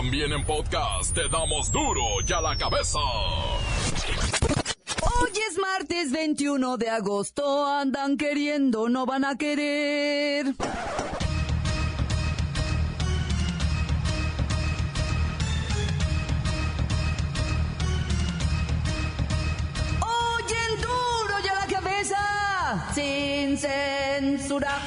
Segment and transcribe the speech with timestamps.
[0.00, 2.98] También en podcast te damos duro y a la cabeza.
[5.02, 10.46] Hoy es martes 21 de agosto, andan queriendo, no van a querer.
[20.00, 24.78] Oyen duro y a la cabeza, sin censura.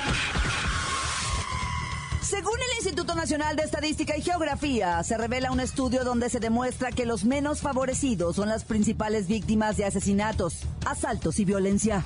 [2.20, 6.92] Según el Instituto Nacional de Estadística y Geografía, se revela un estudio donde se demuestra
[6.92, 12.04] que los menos favorecidos son las principales víctimas de asesinatos, asaltos y violencia.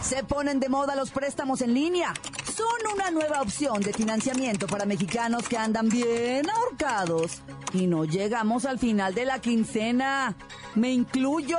[0.00, 2.14] Se ponen de moda los préstamos en línea.
[2.56, 7.42] Son una nueva opción de financiamiento para mexicanos que andan bien ahorcados.
[7.74, 10.34] Y no llegamos al final de la quincena.
[10.74, 11.58] Me incluyo.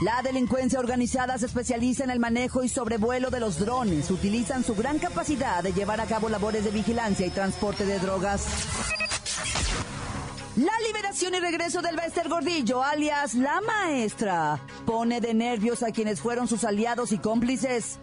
[0.00, 4.10] La delincuencia organizada se especializa en el manejo y sobrevuelo de los drones.
[4.10, 8.44] Utilizan su gran capacidad de llevar a cabo labores de vigilancia y transporte de drogas.
[10.56, 16.20] La liberación y regreso del Bester Gordillo, alias La Maestra, pone de nervios a quienes
[16.20, 17.98] fueron sus aliados y cómplices.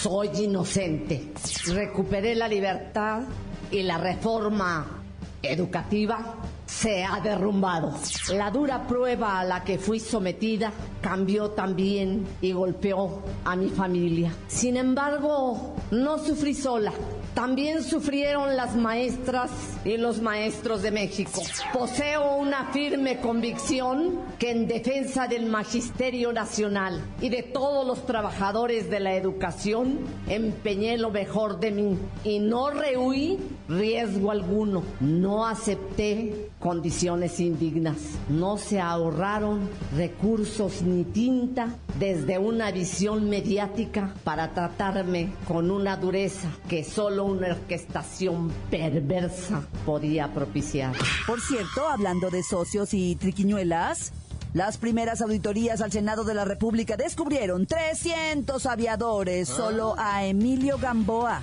[0.00, 1.32] Soy inocente.
[1.66, 3.22] Recuperé la libertad
[3.70, 5.02] y la reforma
[5.42, 6.36] educativa
[6.78, 7.92] se ha derrumbado.
[8.32, 14.32] La dura prueba a la que fui sometida cambió también y golpeó a mi familia.
[14.46, 16.92] Sin embargo, no sufrí sola.
[17.34, 19.50] También sufrieron las maestras
[19.84, 21.42] y los maestros de México.
[21.72, 28.88] Poseo una firme convicción que en defensa del Magisterio Nacional y de todos los trabajadores
[28.90, 34.82] de la educación empeñé lo mejor de mí y no rehuí riesgo alguno.
[35.00, 37.98] No acepté condiciones indignas.
[38.28, 46.48] No se ahorraron recursos ni tinta desde una visión mediática para tratarme con una dureza
[46.68, 50.94] que solo una orquestación perversa podía propiciar.
[51.26, 54.12] Por cierto, hablando de socios y triquiñuelas,
[54.54, 61.42] las primeras auditorías al Senado de la República descubrieron 300 aviadores solo a Emilio Gamboa,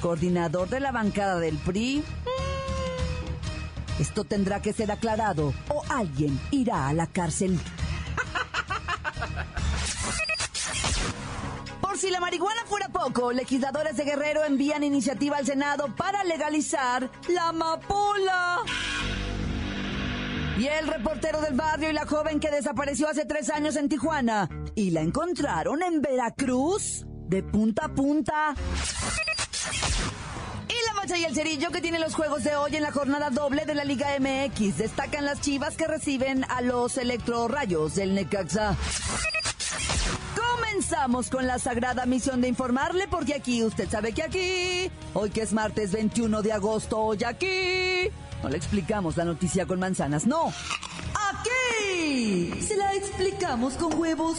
[0.00, 2.04] coordinador de la bancada del PRI.
[3.98, 7.58] Esto tendrá que ser aclarado o alguien irá a la cárcel.
[11.80, 17.10] Por si la marihuana fuera poco, legisladores de Guerrero envían iniciativa al Senado para legalizar
[17.28, 18.58] la amapola.
[20.58, 24.48] Y el reportero del barrio y la joven que desapareció hace tres años en Tijuana
[24.74, 28.54] y la encontraron en Veracruz de punta a punta.
[31.14, 33.84] Y el Cerillo que tiene los juegos de hoy en la jornada doble de la
[33.84, 34.78] Liga MX.
[34.78, 38.76] Destacan las chivas que reciben a los electrorrayos del Necaxa.
[40.34, 45.42] Comenzamos con la sagrada misión de informarle, porque aquí, usted sabe que aquí, hoy que
[45.42, 48.10] es martes 21 de agosto, hoy aquí,
[48.42, 50.52] no le explicamos la noticia con manzanas, no.
[51.30, 54.38] Aquí se la explicamos con huevos.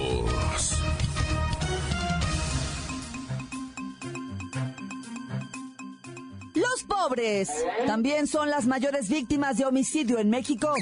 [6.61, 7.49] Los pobres
[7.87, 10.73] también son las mayores víctimas de homicidio en México.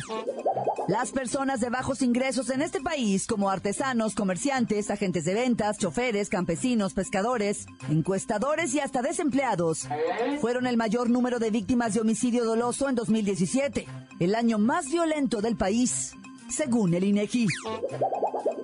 [0.90, 6.28] Las personas de bajos ingresos en este país, como artesanos, comerciantes, agentes de ventas, choferes,
[6.28, 9.88] campesinos, pescadores, encuestadores y hasta desempleados,
[10.42, 13.88] fueron el mayor número de víctimas de homicidio doloso en 2017,
[14.20, 16.14] el año más violento del país,
[16.50, 17.48] según el INEGI.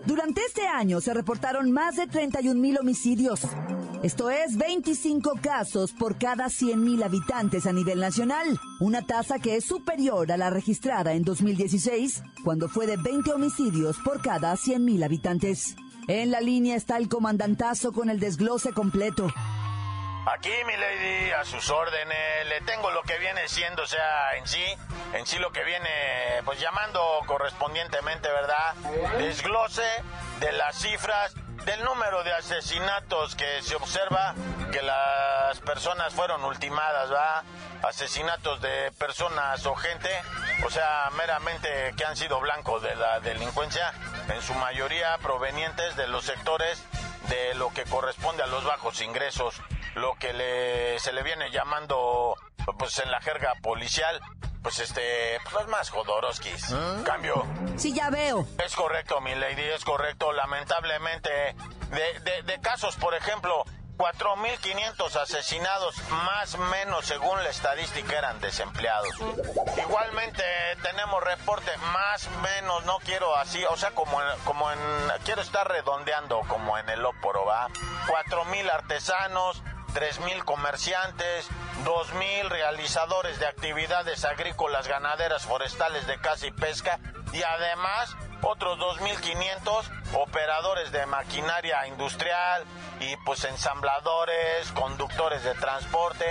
[0.06, 3.42] Durante este año se reportaron más de 31 mil homicidios.
[4.04, 9.56] Esto es 25 casos por cada 100 mil habitantes a nivel nacional, una tasa que
[9.56, 14.84] es superior a la registrada en 2016, cuando fue de 20 homicidios por cada 100
[14.84, 15.76] mil habitantes.
[16.08, 19.28] En la línea está el comandantazo con el desglose completo.
[20.28, 24.48] Aquí, mi lady, a sus órdenes, le tengo lo que viene siendo, o sea, en
[24.48, 24.64] sí,
[25.14, 25.90] en sí lo que viene,
[26.44, 29.18] pues llamando correspondientemente, ¿verdad?
[29.20, 29.84] Desglose
[30.40, 34.36] de las cifras del número de asesinatos que se observa
[34.72, 37.44] que las personas fueron ultimadas, ¿va?
[37.84, 40.10] Asesinatos de personas o gente,
[40.66, 43.94] o sea, meramente que han sido blancos de la delincuencia,
[44.30, 46.84] en su mayoría provenientes de los sectores
[47.30, 49.56] de lo que corresponde a los bajos ingresos,
[49.96, 52.36] lo que le, se le viene llamando,
[52.78, 54.22] pues en la jerga policial,
[54.66, 56.74] pues este, pues más Jodorowskis.
[56.74, 56.98] ¿Ah?
[57.06, 57.46] Cambio.
[57.78, 58.48] Sí, ya veo.
[58.66, 60.32] Es correcto, mi lady, es correcto.
[60.32, 61.30] Lamentablemente,
[61.92, 63.64] de, de, de casos, por ejemplo,
[63.98, 69.14] 4.500 asesinados, más o menos según la estadística, eran desempleados.
[69.78, 70.44] Igualmente
[70.82, 74.80] tenemos reporte, más o menos, no quiero así, o sea, como en, como en,
[75.26, 77.68] quiero estar redondeando como en el Óporo, ¿va?
[78.08, 79.62] 4.000 artesanos,
[79.96, 81.48] 3.000 comerciantes,
[81.86, 87.00] 2.000 realizadores de actividades agrícolas, ganaderas, forestales, de caza y pesca,
[87.32, 92.64] y además otros 2.500 operadores de maquinaria industrial
[93.00, 96.26] y pues ensambladores, conductores de transporte,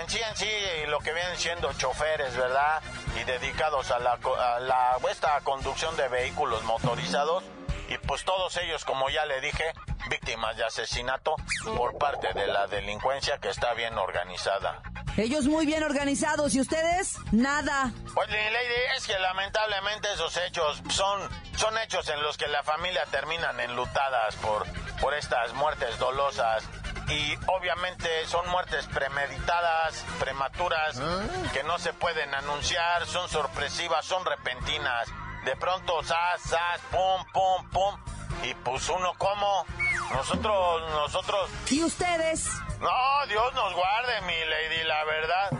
[0.00, 0.50] en sí en sí
[0.88, 2.82] lo que vienen siendo choferes, ¿verdad?
[3.20, 7.44] Y dedicados a la, a la esta conducción de vehículos motorizados
[7.88, 9.72] y pues todos ellos, como ya le dije,
[10.08, 11.36] víctimas de asesinato
[11.76, 14.82] por parte de la delincuencia que está bien organizada.
[15.16, 17.90] Ellos muy bien organizados y ustedes nada.
[18.14, 23.04] Pues Lady, es que lamentablemente esos hechos son, son hechos en los que la familia
[23.10, 24.66] terminan enlutadas por,
[25.00, 26.64] por estas muertes dolosas
[27.08, 31.22] y obviamente son muertes premeditadas, prematuras, ¿Ah?
[31.52, 35.08] que no se pueden anunciar, son sorpresivas, son repentinas.
[35.46, 37.96] De pronto, zas, zas, pum, pum, pum.
[38.42, 39.64] Y pues uno como,
[40.12, 41.48] nosotros, nosotros...
[41.70, 42.48] ¿Y ustedes?
[42.80, 45.50] No, Dios nos guarde, mi lady, la verdad.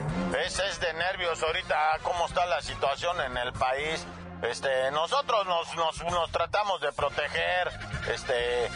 [0.44, 4.04] Ese es de nervios ahorita cómo está la situación en el país.
[4.42, 7.70] Este, nosotros nos, nos, nos, tratamos de proteger,
[8.12, 8.66] este,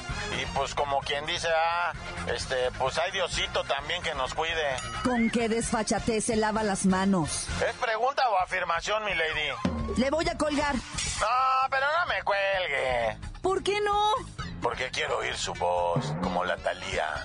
[0.41, 1.93] y pues como quien dice, ah,
[2.33, 4.77] este, pues hay Diosito también que nos cuide.
[5.05, 7.49] ¿Con qué desfachatez se lava las manos?
[7.69, 9.97] ¿Es pregunta o afirmación, mi lady?
[9.97, 10.77] Le voy a colgar.
[11.21, 13.17] No, pero no me cuelgue.
[13.43, 14.15] ¿Por qué no?
[14.63, 17.25] Porque quiero oír su voz, como la Talía.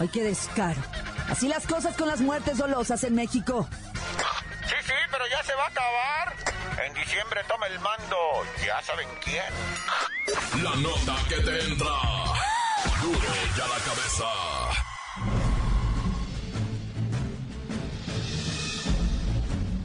[0.00, 0.80] Ay, qué descaro.
[1.28, 3.68] Así las cosas con las muertes dolosas en México.
[4.66, 6.34] Sí, sí, pero ya se va a acabar.
[6.84, 8.16] En diciembre toma el mando.
[8.64, 9.44] Ya saben quién.
[10.62, 11.94] La nota que te entra.
[13.02, 14.24] Duro ya la cabeza.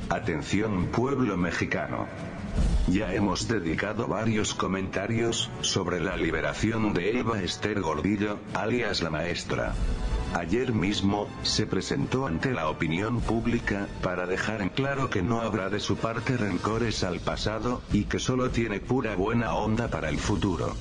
[0.10, 2.08] Atención pueblo mexicano.
[2.94, 9.74] Ya hemos dedicado varios comentarios sobre la liberación de Eva Esther Gordillo, alias la maestra.
[10.36, 15.72] Ayer mismo, se presentó ante la opinión pública, para dejar en claro que no habrá
[15.72, 20.20] de su parte rencores al pasado, y que solo tiene pura buena onda para el
[20.20, 20.76] futuro.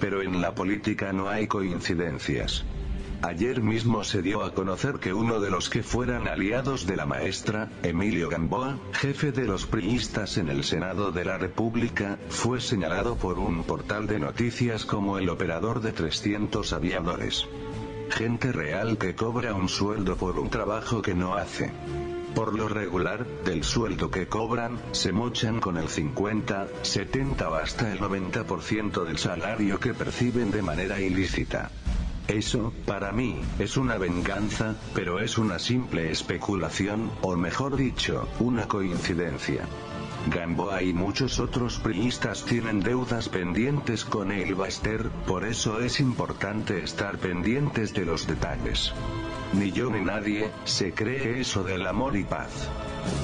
[0.00, 2.64] Pero en la política no hay coincidencias.
[3.26, 7.06] Ayer mismo se dio a conocer que uno de los que fueran aliados de la
[7.06, 13.16] maestra, Emilio Gamboa, jefe de los priistas en el Senado de la República, fue señalado
[13.16, 17.48] por un portal de noticias como el operador de 300 aviadores.
[18.10, 21.72] Gente real que cobra un sueldo por un trabajo que no hace.
[22.34, 27.90] Por lo regular, del sueldo que cobran, se mochan con el 50, 70 o hasta
[27.90, 31.70] el 90% del salario que perciben de manera ilícita.
[32.28, 38.66] Eso, para mí, es una venganza, pero es una simple especulación, o mejor dicho, una
[38.66, 39.66] coincidencia.
[40.26, 46.82] Gamboa y muchos otros priistas tienen deudas pendientes con el Baster, por eso es importante
[46.82, 48.94] estar pendientes de los detalles.
[49.52, 52.70] Ni yo ni nadie, se cree eso del amor y paz.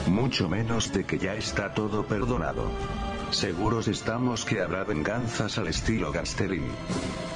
[0.08, 2.70] Mucho menos de que ya está todo perdonado.
[3.30, 6.64] Seguros estamos que habrá venganzas al estilo Gasterín.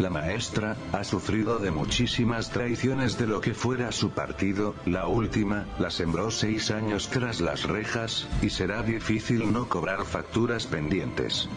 [0.00, 5.66] La maestra, ha sufrido de muchísimas traiciones de lo que fuera su partido, la última,
[5.78, 11.48] la sembró seis años tras las rejas, y será difícil no cobrar facturas pendientes.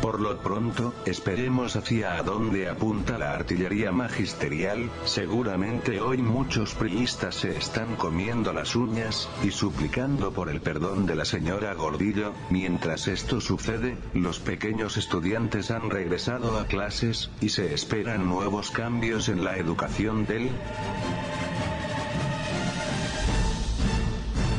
[0.00, 7.34] Por lo pronto, esperemos hacia a dónde apunta la artillería magisterial, seguramente hoy muchos priistas
[7.34, 13.08] se están comiendo las uñas, y suplicando por el perdón de la señora Gordillo, mientras
[13.08, 19.44] esto sucede, los pequeños estudiantes han regresado a clases, y se esperan nuevos cambios en
[19.44, 20.50] la educación del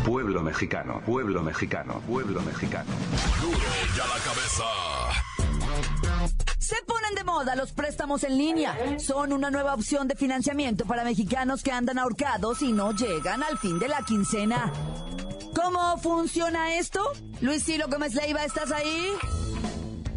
[0.04, 2.92] pueblo mexicano, pueblo mexicano, pueblo mexicano.
[3.96, 5.07] Ya la cabeza.
[6.68, 8.78] Se ponen de moda los préstamos en línea.
[9.00, 13.58] Son una nueva opción de financiamiento para mexicanos que andan ahorcados y no llegan al
[13.58, 14.74] fin de la quincena.
[15.56, 17.10] ¿Cómo funciona esto?
[17.40, 19.14] Luis Ciro Gómez Leiva, ¿estás ahí?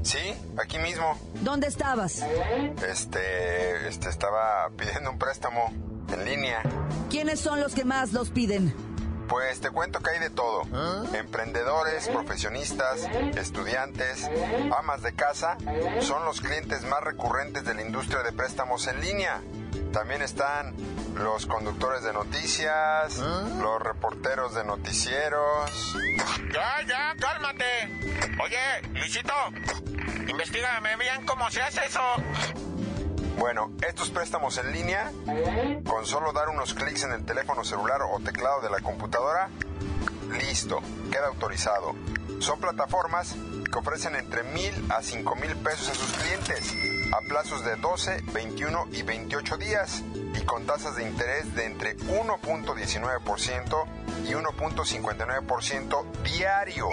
[0.03, 0.19] Sí,
[0.61, 1.17] aquí mismo.
[1.43, 2.21] ¿Dónde estabas?
[2.85, 5.73] Este, este estaba pidiendo un préstamo
[6.13, 6.63] en línea.
[7.11, 8.75] ¿Quiénes son los que más los piden?
[9.31, 10.65] Pues te cuento que hay de todo.
[11.15, 14.29] Emprendedores, profesionistas, estudiantes,
[14.77, 15.57] amas de casa
[16.01, 19.41] son los clientes más recurrentes de la industria de préstamos en línea.
[19.93, 20.75] También están
[21.15, 25.97] los conductores de noticias, los reporteros de noticieros.
[26.53, 27.65] Ya, ya, cálmate.
[28.43, 28.59] Oye,
[28.95, 29.33] Luisito,
[30.29, 32.03] investigame bien cómo se hace eso.
[33.41, 35.11] Bueno, estos préstamos en línea,
[35.87, 39.49] con solo dar unos clics en el teléfono celular o teclado de la computadora,
[40.39, 41.95] listo, queda autorizado.
[42.41, 43.35] Son plataformas
[43.73, 46.75] que ofrecen entre mil a cinco mil pesos a sus clientes
[47.13, 50.03] a plazos de 12, 21 y 28 días
[50.39, 53.85] y con tasas de interés de entre 1.19%
[54.27, 56.89] y 1.59% diario.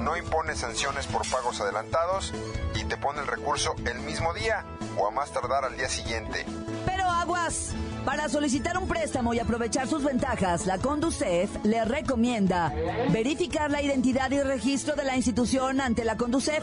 [0.00, 2.34] No impone sanciones por pagos adelantados
[2.74, 6.44] y te pone el recurso el mismo día o a más tardar al día siguiente.
[6.84, 7.72] Pero aguas.
[8.06, 12.72] Para solicitar un préstamo y aprovechar sus ventajas, la Conducef le recomienda
[13.10, 16.62] verificar la identidad y registro de la institución ante la Conducef,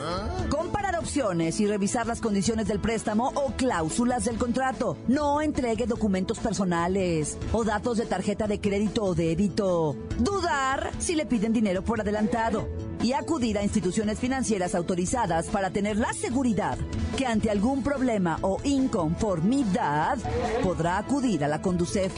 [0.50, 4.98] comparar opciones y revisar las condiciones del préstamo o cláusulas del contrato.
[5.10, 9.98] No entregue documentos personales o datos de tarjeta de crédito o débito.
[10.20, 12.70] Dudar si le piden dinero por adelantado
[13.04, 16.78] y acudir a instituciones financieras autorizadas para tener la seguridad
[17.18, 20.18] que ante algún problema o inconformidad
[20.64, 22.12] podrá acudir a la Conducef.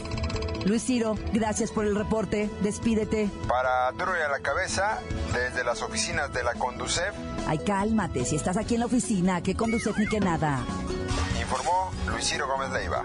[0.64, 2.50] Luis Ciro, gracias por el reporte.
[2.62, 3.30] Despídete.
[3.46, 4.98] Para Duro a la Cabeza,
[5.32, 7.14] desde las oficinas de la Conducef,
[7.46, 8.24] Ay, cálmate.
[8.24, 10.64] Si estás aquí en la oficina, que Conducef ni que nada.
[11.40, 13.04] informó Luis Ciro Gómez Leiva.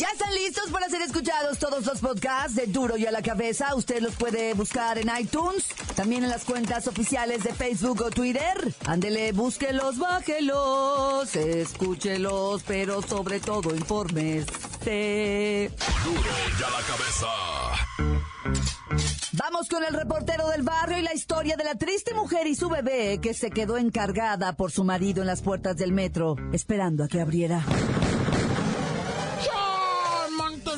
[0.00, 3.74] Ya están listos para ser escuchados todos los podcasts de Duro y a la Cabeza.
[3.74, 8.74] Usted los puede buscar en iTunes, también en las cuentas oficiales de Facebook o Twitter.
[8.86, 15.70] Ándele, búsquelos, bájelos, escúchelos, pero sobre todo infórmese.
[16.02, 17.26] Duro y a la cabeza.
[19.32, 22.70] Vamos con el reportero del barrio y la historia de la triste mujer y su
[22.70, 27.08] bebé que se quedó encargada por su marido en las puertas del metro, esperando a
[27.08, 27.62] que abriera.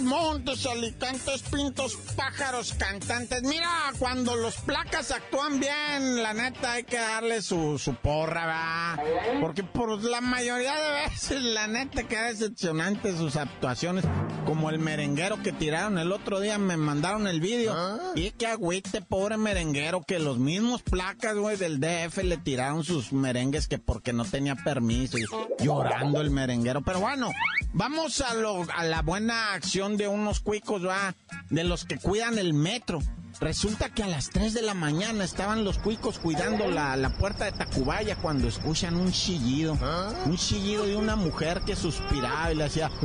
[0.02, 3.42] ¡Ay, Montes, alicantes, pintos, pájaros, cantantes.
[3.42, 3.68] Mira,
[3.98, 9.40] cuando los placas actúan bien, la neta hay que darle su, su porra, ¿verdad?
[9.40, 14.04] Porque por la mayoría de veces, la neta queda decepcionante sus actuaciones.
[14.44, 17.74] Como el merenguero que tiraron el otro día, me mandaron el vídeo.
[18.14, 23.12] Y que agüite, pobre merenguero, que los mismos placas, güey, del DF le tiraron sus
[23.12, 25.18] merengues que porque no tenía permiso.
[25.18, 25.24] Y
[25.64, 26.82] llorando el merenguero.
[26.82, 27.30] Pero bueno,
[27.72, 31.14] vamos a, lo, a la buena acción de unos cuicos, va,
[31.50, 33.00] de los que cuidan el metro.
[33.40, 37.44] Resulta que a las 3 de la mañana estaban los cuicos cuidando la, la puerta
[37.44, 39.78] de Tacubaya cuando escuchan un chillido.
[40.26, 42.90] Un chillido de una mujer que suspiraba y le hacía...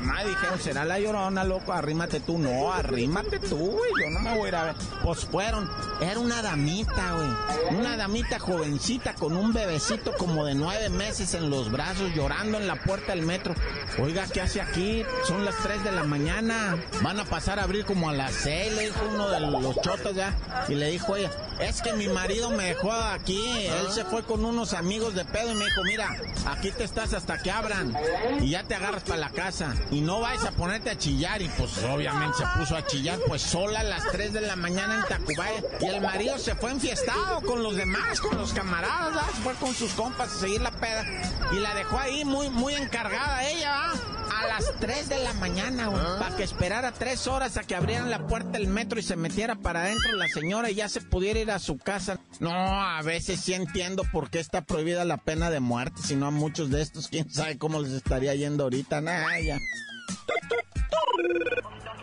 [0.00, 2.38] Madre, dijeron, será la llorona, loco, arrímate tú.
[2.38, 4.74] No, arrímate tú, güey, yo no me voy a ir a ver.
[5.02, 7.78] Pues fueron, era una damita, güey.
[7.78, 12.66] Una damita jovencita con un bebecito como de nueve meses en los brazos, llorando en
[12.66, 13.54] la puerta del metro.
[13.98, 15.04] Oiga, ¿qué hace aquí?
[15.26, 16.76] Son las 3 de la mañana.
[17.02, 20.14] Van a pasar a abrir como a las 6, le dijo uno de los chotos
[20.14, 20.36] ya.
[20.68, 23.66] Y le dijo ella, es que mi marido me dejó aquí.
[23.66, 27.12] Él se fue con unos amigos de pedo y me dijo, mira, aquí te estás
[27.14, 27.94] hasta que abran.
[28.40, 29.74] Y ya te agarras para la casa.
[29.90, 31.40] Y no vayas a ponerte a chillar.
[31.42, 34.96] Y pues obviamente se puso a chillar, pues sola a las 3 de la mañana
[34.96, 35.62] en Tacubaya.
[35.80, 39.28] Y el marido se fue enfiestado con los demás, con los camaradas, ¿verdad?
[39.42, 41.04] Fue con sus compas a seguir la peda.
[41.52, 44.17] Y la dejó ahí muy, muy encargada ella, ¿verdad?
[44.38, 48.08] A las 3 de la mañana, güey, para que esperara tres horas a que abrieran
[48.08, 51.40] la puerta del metro y se metiera para adentro la señora y ya se pudiera
[51.40, 52.20] ir a su casa.
[52.38, 56.26] No, a veces sí entiendo por qué está prohibida la pena de muerte, si no
[56.26, 59.00] a muchos de estos, quién sabe cómo les estaría yendo ahorita.
[59.00, 59.58] Nah, ya.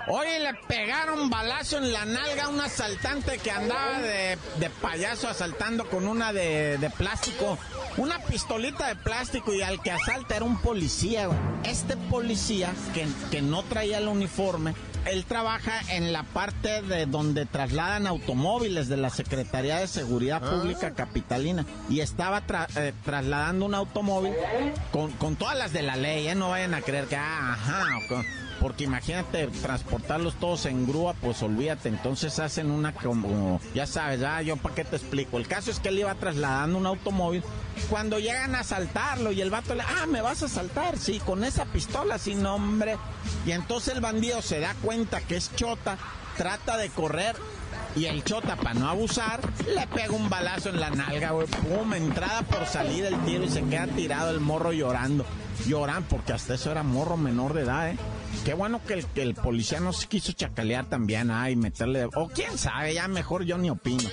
[0.08, 5.28] Oye, le pegaron balazo en la nalga a un asaltante que andaba de, de payaso
[5.28, 7.58] asaltando con una de, de plástico.
[7.98, 11.28] Una pistolita de plástico y al que asalta era un policía.
[11.64, 17.46] Este policía, que, que no traía el uniforme, él trabaja en la parte de donde
[17.46, 23.76] trasladan automóviles de la Secretaría de Seguridad Pública Capitalina y estaba tra- eh, trasladando un
[23.76, 24.34] automóvil
[24.92, 26.36] con, con todas las de la ley, ¿eh?
[26.36, 28.26] no vayan a creer que, ah, ajá, con-
[28.66, 34.42] porque imagínate transportarlos todos en grúa, pues olvídate, entonces hacen una como, ya sabes, ya
[34.42, 35.38] yo para qué te explico.
[35.38, 37.44] El caso es que él iba trasladando un automóvil
[37.92, 41.44] cuando llegan a asaltarlo y el vato le, ah, me vas a asaltar, sí, con
[41.44, 42.98] esa pistola, sin nombre.
[43.46, 46.00] Y entonces el bandido se da cuenta que es chota,
[46.36, 47.36] trata de correr
[47.96, 49.42] Y el chota, para no abusar,
[49.76, 51.46] le pega un balazo en la nalga, güey.
[51.46, 55.24] Pum, entrada por salir el tiro y se queda tirado el morro llorando.
[55.68, 57.98] Lloran porque hasta eso era morro menor de edad, ¿eh?
[58.46, 62.06] Qué bueno que el, policía no se quiso chacalear también, ay, meterle...
[62.14, 64.08] O quién sabe, ya mejor yo ni opino.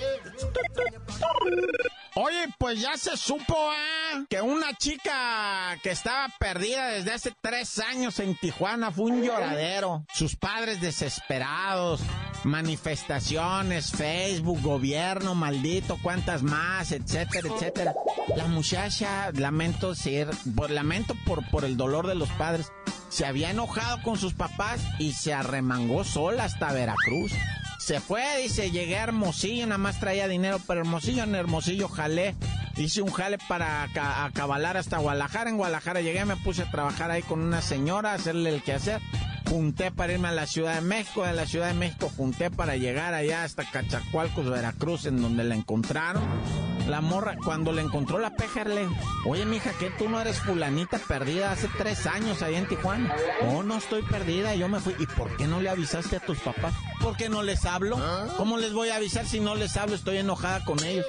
[2.14, 4.24] Oye, pues ya se supo, ¿eh?
[4.30, 10.06] Que una chica que estaba perdida desde hace tres años en Tijuana fue un lloradero.
[10.14, 12.00] Sus padres desesperados,
[12.44, 17.94] manifestaciones, Facebook, gobierno, maldito, cuántas más, etcétera, etcétera.
[18.36, 22.72] La muchacha, lamento ser, por, lamento por, por el dolor de los padres,
[23.08, 27.32] se había enojado con sus papás y se arremangó sola hasta Veracruz.
[27.78, 32.36] Se fue, dice, llegué a Hermosillo, nada más traía dinero para Hermosillo, en Hermosillo jalé.
[32.76, 33.82] Hice un jale para
[34.24, 35.50] acabalar hasta Guadalajara.
[35.50, 39.02] En Guadalajara llegué, me puse a trabajar ahí con una señora, hacerle el quehacer.
[39.52, 42.78] Junté para irme a la Ciudad de México, de la Ciudad de México junté para
[42.78, 46.22] llegar allá hasta Cachacualcos, Veracruz, en donde la encontraron.
[46.88, 48.88] La morra, cuando le encontró la pejerle,
[49.26, 53.14] oye mija, que tú no eres fulanita perdida hace tres años ahí en Tijuana.
[53.42, 54.94] Oh, no estoy perdida, yo me fui.
[54.98, 56.72] ¿Y por qué no le avisaste a tus papás?
[57.02, 58.00] ¿Por qué no les hablo?
[58.38, 59.94] ¿Cómo les voy a avisar si no les hablo?
[59.94, 61.04] Estoy enojada con ellos.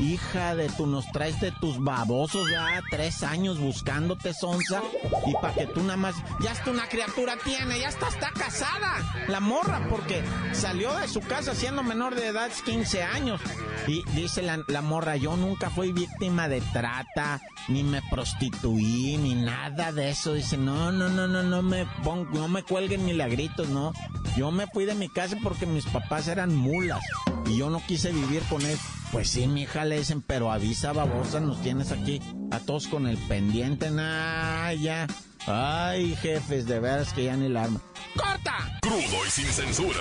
[0.00, 4.82] Hija de tú nos traes de tus babosos ya tres años buscándote, Sonsa.
[5.26, 6.16] Y para que tú nada más.
[6.40, 9.26] Ya hasta una criatura tiene, ya hasta está casada.
[9.28, 13.40] La morra, porque salió de su casa siendo menor de edad, 15 años.
[13.86, 19.34] Y dice la, la morra, yo nunca fui víctima de trata, ni me prostituí, ni
[19.34, 20.34] nada de eso.
[20.34, 23.92] Dice, no, no, no, no, no me pongo, no me cuelguen milagritos, no.
[24.36, 27.00] Yo me fui de mi casa porque mis papás eran mulas
[27.46, 28.78] y yo no quise vivir con él.
[29.12, 33.06] Pues sí, mi hija le dicen, pero avisa babosa, nos tienes aquí a todos con
[33.06, 35.06] el pendiente, nah, ya.
[35.46, 37.80] Ay, jefes, de veras que ya ni la arma.
[38.14, 38.78] ¡Corta!
[38.82, 40.00] Crudo y sin censura.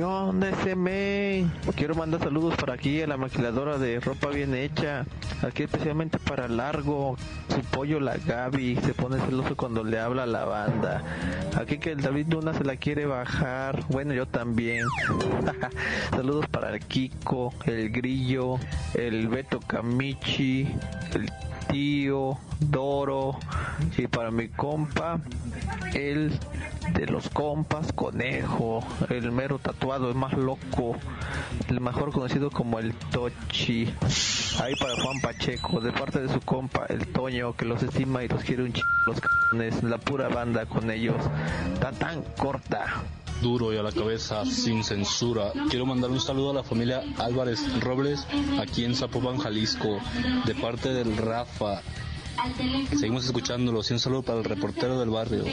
[0.00, 1.52] ¿Qué onda ese men?
[1.76, 5.04] Quiero mandar saludos para aquí a la maquiladora de ropa bien hecha.
[5.42, 7.18] Aquí especialmente para Largo.
[7.54, 11.02] Su pollo la Gaby se pone celoso cuando le habla a la banda.
[11.54, 13.84] Aquí que el David Luna se la quiere bajar.
[13.90, 14.86] Bueno, yo también.
[16.12, 18.58] saludos para el Kiko, el Grillo,
[18.94, 20.66] el Beto Camichi,
[21.12, 21.30] el
[21.70, 23.38] tío, Doro
[23.98, 25.20] y para mi compa,
[25.92, 26.32] el
[26.92, 30.96] de los compas, Conejo, el mero tatuado, el más loco,
[31.68, 33.92] el mejor conocido como el Tochi.
[34.60, 38.28] Ahí para Juan Pacheco, de parte de su compa, el Toño, que los estima y
[38.28, 38.80] los quiere un ch...
[39.06, 41.16] los cabrones, la pura banda con ellos,
[41.80, 43.02] tan tan corta
[43.40, 45.52] duro y a la cabeza, sin censura.
[45.70, 48.26] Quiero mandar un saludo a la familia Álvarez Robles,
[48.60, 49.98] aquí en Zapopan, Jalisco,
[50.44, 51.80] de parte del Rafa.
[52.90, 55.44] Seguimos escuchándolos y un saludo para el reportero del barrio.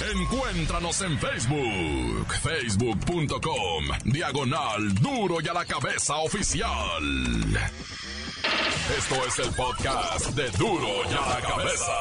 [0.00, 6.68] Encuéntranos en Facebook, facebook.com, diagonal duro y a la cabeza oficial.
[8.98, 11.92] Esto es el podcast de duro y a la cabeza.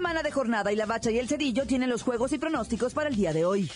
[0.00, 3.10] semana de jornada y la bacha y el cerillo tienen los juegos y pronósticos para
[3.10, 3.70] el día de hoy.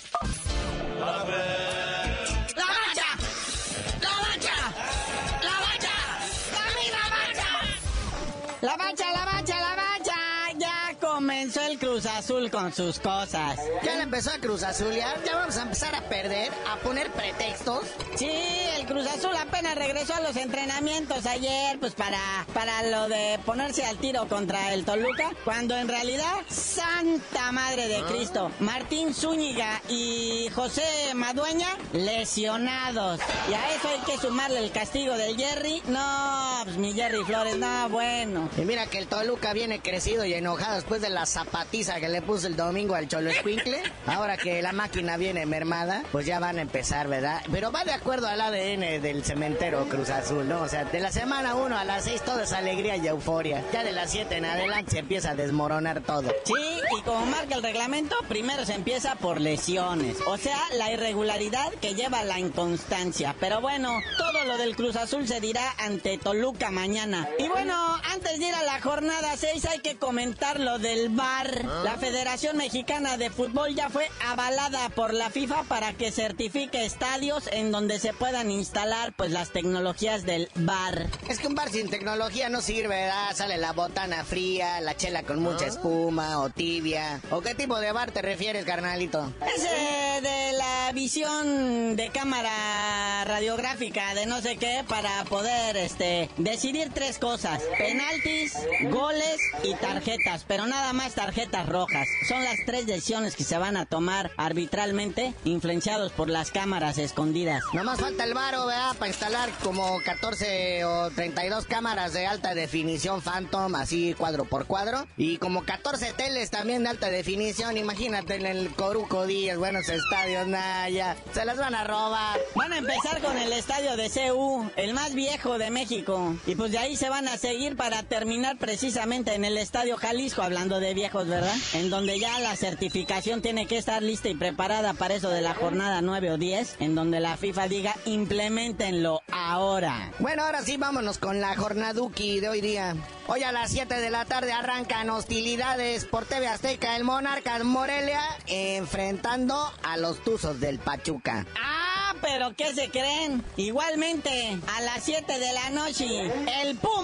[11.94, 13.57] Cruz Azul con sus cosas.
[13.85, 17.85] Ya le empezó a Cruz Azul, ya, vamos a empezar a perder, a poner pretextos.
[18.16, 18.33] Sí,
[18.76, 22.18] el Cruz Azul apenas regresó a los entrenamientos ayer, pues para,
[22.52, 28.02] para lo de ponerse al tiro contra el Toluca, cuando en realidad, Santa Madre de
[28.07, 30.83] Cristo, Martín Zúñiga y José
[31.14, 33.20] Madueña lesionados.
[33.48, 35.80] Y a eso hay que sumarle el castigo del Jerry.
[35.87, 38.48] No, pues mi Jerry Flores, no, bueno.
[38.57, 42.09] Y mira que el Toluca viene crecido y enojado después de la zapata batiza que
[42.09, 46.38] le puso el domingo al Cholo Escuincle, ahora que la máquina viene mermada, pues ya
[46.38, 47.42] van a empezar, ¿verdad?
[47.51, 50.62] Pero va de acuerdo al ADN del cementero Cruz Azul, ¿no?
[50.62, 53.62] O sea, de la semana 1 a las 6 todo es alegría y euforia.
[53.73, 56.31] Ya de las 7 en adelante se empieza a desmoronar todo.
[56.44, 56.55] Sí,
[56.99, 60.16] y como marca el reglamento, primero se empieza por lesiones.
[60.27, 63.35] O sea, la irregularidad que lleva la inconstancia.
[63.40, 67.29] Pero bueno, todo lo del Cruz Azul se dirá ante Toluca mañana.
[67.38, 67.75] Y bueno,
[68.12, 68.93] antes de ir a la jornada
[69.36, 71.64] 6 hay que comentar lo del VAR.
[71.84, 77.48] La Federación Mexicana de Fútbol ya fue avalada por la FIFA para que certifique estadios
[77.52, 81.08] en donde se puedan instalar pues las tecnologías del VAR.
[81.28, 83.34] Es que un bar sin tecnología no sirve, ¿verdad?
[83.34, 87.20] Sale la botana fría, la chela con mucha espuma o tibia.
[87.30, 89.32] ¿O qué tipo de bar te refieres, carnalito?
[89.54, 96.90] Ese de la visión de cámara radiográfica de no sé qué para poder este decidir
[96.94, 98.54] tres cosas: penaltis,
[98.94, 102.07] goles y tarjetas, pero nada más tarjetas rojas.
[102.28, 107.64] Son las tres decisiones que se van a tomar arbitralmente, influenciados por las cámaras escondidas.
[107.72, 108.94] Nomás falta el varo, ¿verdad?
[108.96, 115.09] Para instalar como 14 o 32 cámaras de alta definición Phantom, así cuadro por cuadro.
[115.16, 117.76] Y como 14 teles también de alta definición.
[117.76, 121.16] Imagínate en el Coruco Díaz, buenos estadios, Naya.
[121.33, 122.38] Se las van a robar.
[122.54, 126.37] Van a empezar con el estadio de CU, el más viejo de México.
[126.46, 130.42] Y pues de ahí se van a seguir para terminar precisamente en el estadio Jalisco,
[130.42, 131.57] hablando de viejos, ¿verdad?
[131.73, 135.55] En donde ya la certificación tiene que estar lista y preparada para eso de la
[135.55, 140.12] jornada 9 o 10, en donde la FIFA diga implementenlo ahora.
[140.18, 142.94] Bueno, ahora sí vámonos con la jornaduki de hoy día.
[143.27, 148.20] Hoy a las 7 de la tarde arrancan hostilidades por TV Azteca, el Monarca Morelia,
[148.47, 151.47] enfrentando a los Tuzos del Pachuca.
[151.59, 151.94] ¡Ah!
[152.20, 153.44] ¿Pero qué se creen?
[153.59, 157.03] Igualmente, a las 7 de la noche, el Puma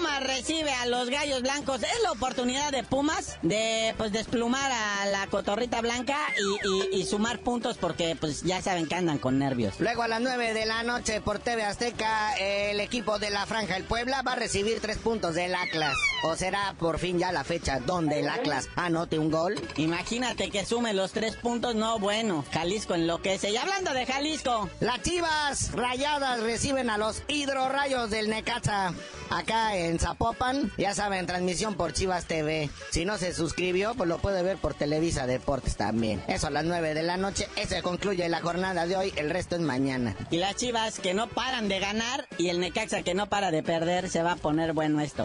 [0.91, 1.81] los Gallos Blancos.
[1.81, 6.17] Es la oportunidad de Pumas de pues desplumar a la cotorrita blanca
[6.63, 9.79] y, y- y sumar puntos porque pues ya saben que andan con nervios.
[9.79, 13.77] Luego a las 9 de la noche por TV Azteca, el equipo de la Franja
[13.77, 15.95] El Puebla va a recibir tres puntos del Atlas.
[16.23, 19.55] ¿O será por fin ya la fecha donde el Atlas anote un gol?
[19.77, 22.43] Imagínate que sume los tres puntos, no bueno.
[22.51, 23.49] Jalisco enloquece.
[23.51, 28.93] Y hablando de Jalisco, Las Chivas Rayadas reciben a los hidrorrayos del Necaxa.
[29.31, 32.69] Acá en Zapopan, ya saben, transmisión por Chivas TV.
[32.91, 36.21] Si no se suscribió, pues lo puede ver por Televisa Deportes también.
[36.27, 37.47] Eso a las 9 de la noche.
[37.55, 39.13] Ese concluye la jornada de hoy.
[39.15, 40.15] El resto es mañana.
[40.29, 43.63] y las Chivas que no paran de ganar y el Necaxa que no para de
[43.63, 45.23] perder, se va a poner bueno esto.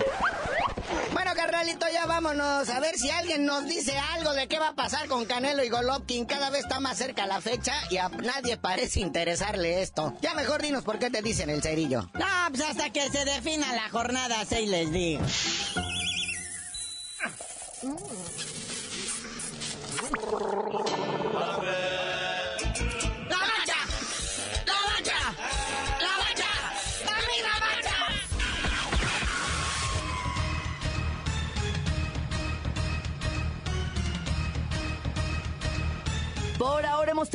[1.12, 2.68] Bueno, carnalito, ya vámonos.
[2.68, 3.96] A ver si alguien nos dice
[4.32, 6.26] de qué va a pasar con Canelo y Golovkin.
[6.26, 10.14] Cada vez está más cerca la fecha y a nadie parece interesarle esto.
[10.20, 12.08] Ya mejor dinos por qué te dicen el cerillo.
[12.14, 15.22] No, pues hasta que se defina la jornada 6 les digo.